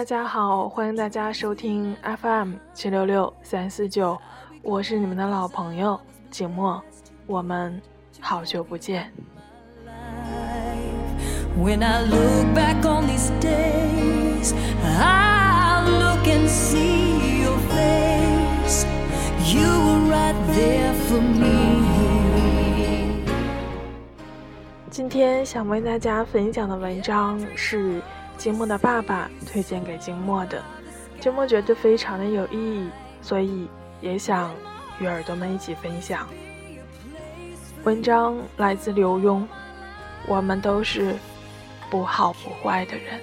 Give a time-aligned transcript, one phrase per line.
[0.00, 4.18] 大家好，欢迎大家收听 FM 七六六三四九，
[4.62, 6.00] 我是你们的老朋友
[6.30, 6.82] 景墨，
[7.26, 7.78] 我们
[8.18, 9.12] 好久不见。
[11.54, 18.86] When I look back on these days, I look and see your face.
[19.52, 21.84] You were right there for me.
[24.90, 28.00] 今天想为大家分享的文章是
[28.40, 30.64] 金墨的爸爸推荐给金墨的，
[31.20, 32.88] 金墨觉得非常的有意义，
[33.20, 33.68] 所以
[34.00, 34.50] 也想
[34.98, 36.26] 与耳朵们一起分享。
[37.84, 39.44] 文章来自刘墉，
[40.26, 41.14] 我们都是。
[41.90, 43.20] 不好不坏的人。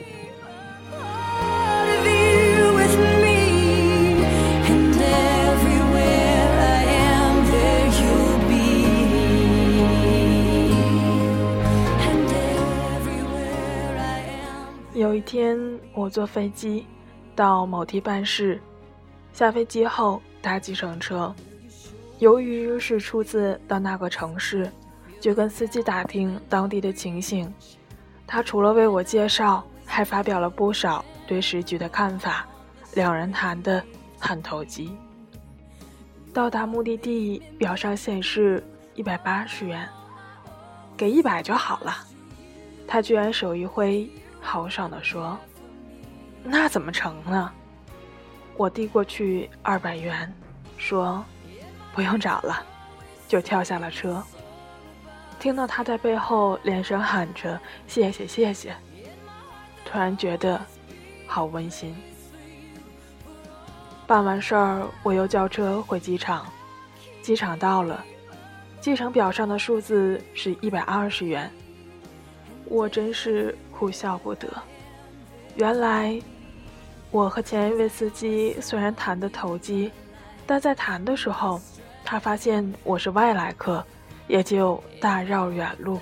[15.07, 15.57] 有一天，
[15.93, 16.85] 我坐飞机
[17.33, 18.59] 到某地办事，
[19.31, 21.33] 下飞机后搭计程车。
[22.19, 24.69] 由于是初次到那个城市，
[25.21, 27.49] 就跟司机打听当地的情形。
[28.27, 32.45] 他除了为我介绍，还发表了不少对时局的看法，
[32.93, 33.81] 两人谈得
[34.19, 34.91] 很投机。
[36.33, 38.61] 到达目的地，表上显示
[38.93, 39.87] 一百八十元，
[40.97, 41.95] 给一百就好了。
[42.85, 44.09] 他居然手一挥，
[44.47, 45.37] 豪爽地说
[46.41, 47.51] ：“那怎么成呢？”
[48.55, 50.33] 我递过去二百元，
[50.77, 51.21] 说
[51.93, 52.63] ：“不用找了。”
[53.27, 54.23] 就跳下了车。
[55.37, 58.73] 听到他在背后连声喊着“谢谢谢谢”，
[59.83, 60.59] 突然觉得
[61.27, 61.93] 好温馨。
[64.07, 66.45] 办完事儿，我又叫车回机场。
[67.21, 68.01] 机场到了，
[68.79, 71.51] 计程表上的数字是一百二十元。
[72.69, 74.47] 我真是哭笑不得。
[75.55, 76.19] 原来，
[77.11, 79.91] 我和前一位司机虽然谈得投机，
[80.47, 81.61] 但在谈的时候，
[82.03, 83.85] 他发现我是外来客。
[84.27, 86.01] 也就大绕远路，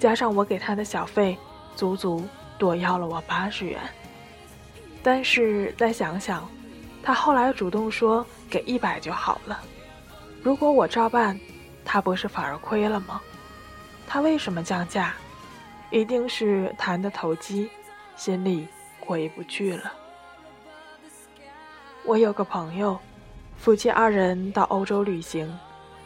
[0.00, 1.38] 加上我给他的小费，
[1.76, 2.26] 足足
[2.58, 3.78] 多要了我八十元。
[5.04, 6.48] 但是再想想，
[7.00, 9.60] 他后来主动说给一百就好了。
[10.42, 11.38] 如果我照办，
[11.84, 13.20] 他不是反而亏了吗？
[14.04, 15.14] 他为什么降价？
[15.90, 17.68] 一定是谈的投机，
[18.16, 18.66] 心里
[19.00, 19.92] 过意不去了。
[22.04, 22.98] 我有个朋友，
[23.56, 25.52] 夫妻二人到欧洲旅行。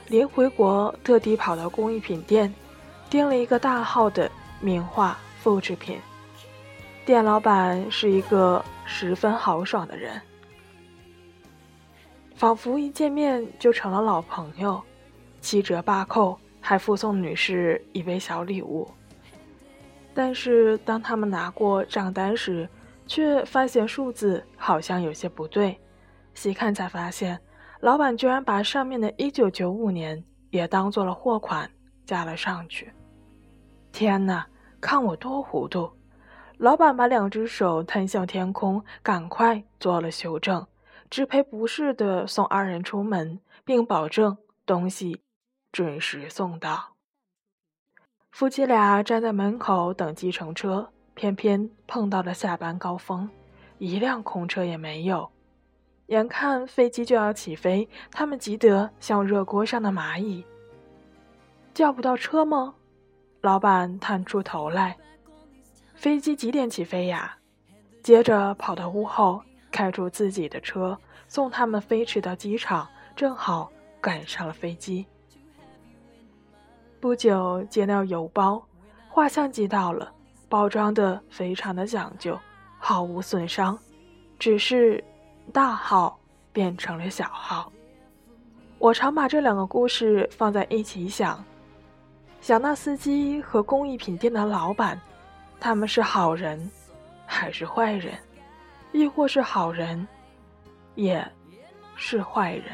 [0.08, 2.52] 临回国，特地跑到工艺品店，
[3.08, 4.30] 订了一个大号的
[4.60, 5.98] 名画复制品。
[7.06, 10.20] 店老板是一个十分豪爽的人，
[12.34, 14.82] 仿佛一见面就成了老朋友，
[15.40, 18.86] 七折八扣，还附送女士一杯小礼物。
[20.14, 22.68] 但是当他们拿过账单时，
[23.06, 25.78] 却发现数字好像有些不对，
[26.32, 27.38] 细看才发现。
[27.80, 31.70] 老板居然把上面的一九九五年也当做了货款
[32.06, 32.90] 加了上去。
[33.92, 34.46] 天哪，
[34.80, 35.90] 看我多糊涂！
[36.56, 40.66] 老板把两只手摊向天空，赶快做了修正，
[41.10, 45.20] 只赔不是的送二人出门，并保证东西
[45.70, 46.93] 准时送到。
[48.34, 53.30] 夫妻俩站在门口等计程车，偏偏碰到了下班高峰，
[53.78, 55.30] 一辆空车也没有。
[56.06, 60.44] 眼看飞机就要起飞，他们急得像热锅上的蚂蚁。
[61.72, 62.74] 叫不到车吗？
[63.40, 64.96] 老板探出头来。
[65.94, 67.36] 飞机几点起飞呀？
[68.02, 69.40] 接着跑到屋后，
[69.70, 73.70] 开出自己的车，送他们飞驰到机场，正好
[74.00, 75.06] 赶上了飞机。
[77.04, 78.66] 不久接到邮包，
[79.10, 80.10] 画像寄到了，
[80.48, 82.34] 包装的非常的讲究，
[82.78, 83.78] 毫无损伤，
[84.38, 85.04] 只是。
[85.52, 86.18] 大号
[86.50, 87.70] 变成了小号，
[88.78, 91.44] 我常把这两个故事放在一起想，
[92.40, 94.98] 想那司机和工艺品店的老板，
[95.60, 96.70] 他们是好人，
[97.26, 98.14] 还是坏人，
[98.92, 100.08] 亦或是好人，
[100.94, 101.22] 也
[101.96, 102.72] 是坏人。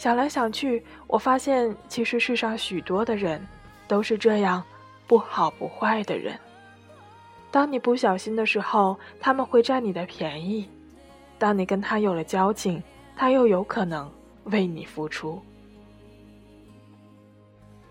[0.00, 3.46] 想来想去，我发现其实世上许多的人，
[3.86, 4.64] 都是这样
[5.06, 6.40] 不好不坏的人。
[7.50, 10.66] 当你不小心的时候，他们会占你的便宜。
[11.38, 12.82] 当你跟他有了交情，
[13.14, 14.10] 他又有可能
[14.44, 15.38] 为你付出。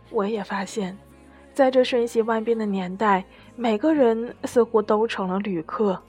[0.09, 0.97] 我也发现，
[1.53, 3.23] 在这瞬息万变的年代，
[3.55, 6.01] 每个人似乎都成了旅客。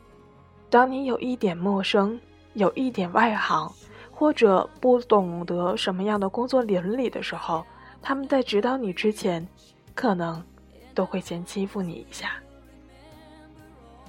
[0.70, 2.18] 当你有一点陌生，
[2.54, 3.70] 有一点外行，
[4.20, 7.64] 或者不懂得什么样的工作伦理的时候，
[8.02, 9.48] 他们在指导你之前，
[9.94, 10.44] 可能
[10.94, 12.32] 都会先欺负你一下。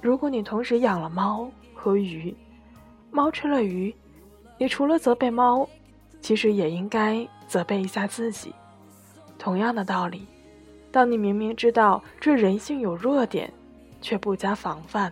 [0.02, 2.36] 如果你同时养了猫和鱼，
[3.10, 3.94] 猫吃了鱼，
[4.58, 5.66] 你除了责备猫，
[6.20, 8.54] 其实也应该责备一下自己。
[9.38, 10.26] 同样的道理，
[10.90, 13.50] 当你明明知道这人性有弱点，
[14.02, 15.10] 却不加防范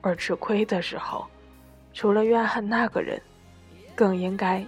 [0.00, 1.24] 而吃亏的时候，
[1.92, 3.22] 除了怨恨那个人，
[4.00, 4.64] 更应该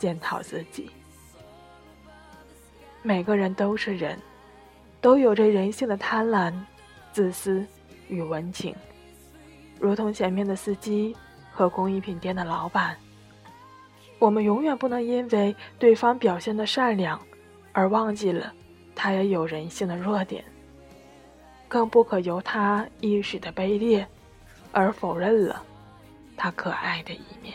[0.00, 0.90] 检讨自己。
[3.02, 4.18] 每个人都是人，
[5.00, 6.52] 都有着人性的贪婪、
[7.12, 7.64] 自私
[8.08, 8.74] 与温情，
[9.78, 11.14] 如同前面的司机
[11.52, 12.96] 和工艺品店的老板。
[14.18, 17.20] 我们永远不能因为对方表现的善良，
[17.72, 18.52] 而忘记了
[18.92, 20.44] 他也有人性的弱点，
[21.68, 24.04] 更不可由他一时的卑劣，
[24.72, 25.62] 而否认了
[26.36, 27.54] 他可爱的一面。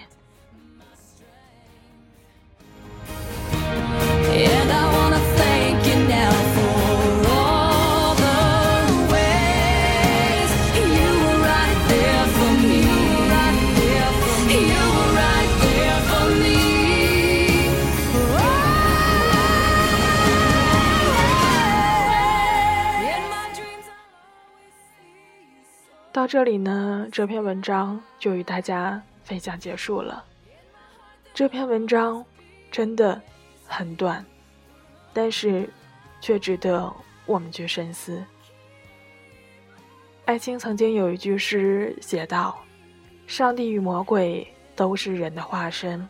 [26.12, 30.24] 到这里呢，这篇文章就与大家分享结束了。
[31.36, 32.26] 这篇文章
[32.72, 33.22] 真的
[33.68, 34.26] 很短，
[35.14, 35.70] 但是
[36.20, 36.92] 却值得
[37.28, 38.24] 我们去深思。
[40.26, 42.60] 艾青曾经有一句诗写道
[43.28, 46.08] ：“上帝与魔鬼都是人的化身，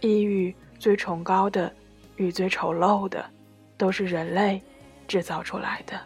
[0.00, 1.70] 抑郁最崇高的
[2.16, 3.24] 与最丑陋的，
[3.76, 4.62] 都是人类
[5.06, 6.00] 制造出来的。”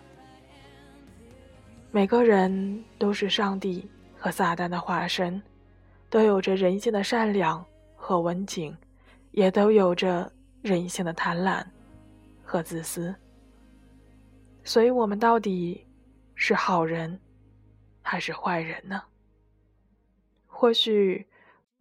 [1.91, 3.89] 每个人都是上帝
[4.19, 5.41] 和撒旦的化身，
[6.11, 7.65] 都有着人性的善良
[7.97, 8.77] 和温情，
[9.33, 10.31] 也都有着
[10.61, 11.65] 人性的贪婪
[12.45, 13.15] 和自私。
[14.65, 15.87] 所以，我们到底
[16.35, 17.19] 是好人
[18.03, 19.03] 还是坏人呢？
[20.47, 21.27] 或许，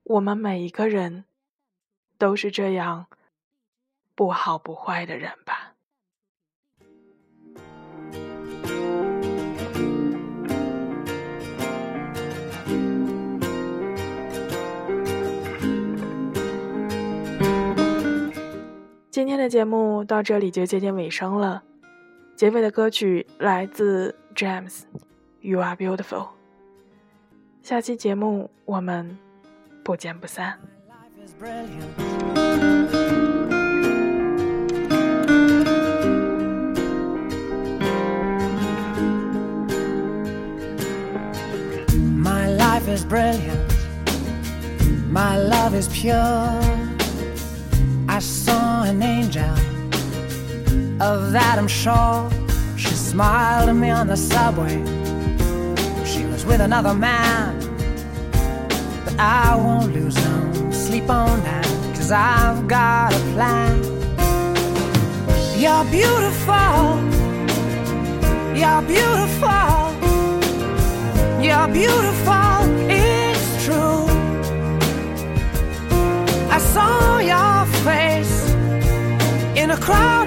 [0.04, 1.26] 我们每一个人
[2.18, 3.08] 都是这样
[4.16, 5.67] 不好不坏的人吧。
[19.28, 21.62] 今天的节目到这里就接近尾声了，
[22.38, 26.30] 结尾的歌曲来自 James，You Are Beautiful。
[27.62, 29.18] 下期节目我们
[29.84, 30.58] 不见不散。
[42.18, 43.74] My life is brilliant,
[45.12, 46.67] my love is pure.
[51.68, 52.30] Sure.
[52.78, 54.78] She smiled at me on the subway.
[56.06, 57.60] She was with another man,
[59.04, 61.66] but I won't lose no sleep on that,
[61.96, 63.84] cause I've got a plan.
[65.58, 67.02] You're beautiful,
[68.56, 69.92] you're beautiful,
[71.42, 72.58] you're beautiful,
[72.90, 74.08] it's true.
[76.50, 78.54] I saw your face
[79.58, 80.27] in a crowded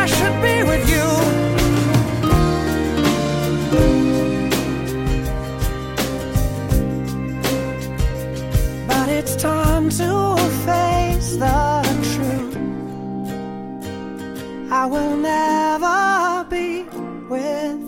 [0.00, 1.06] I should be with you.
[8.86, 11.82] But it's time to face the
[12.12, 12.56] truth,
[14.70, 16.07] I will never
[17.28, 17.87] with